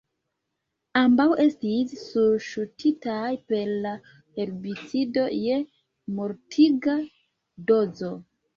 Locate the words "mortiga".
6.19-6.99